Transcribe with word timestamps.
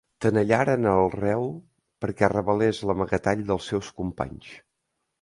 Tenallaren 0.25 0.87
el 0.91 1.09
reu 1.17 1.45
perquè 2.05 2.31
revelés 2.35 2.83
l'amagatall 2.91 3.47
dels 3.53 3.73
seus 3.75 3.95
companys. 4.03 4.53